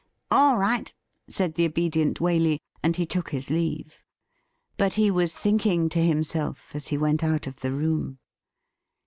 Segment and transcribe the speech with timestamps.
[0.31, 0.91] 'All right,'
[1.27, 4.03] said the obedient Waley; and he took his leave.
[4.75, 8.17] But he was thinking to himself as he went out of the room.